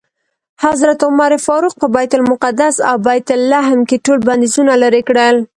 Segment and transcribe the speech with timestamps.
[0.65, 5.35] حضرت عمر فاروق په بیت المقدس او بیت لحم کې ټول بندیزونه لرې کړل.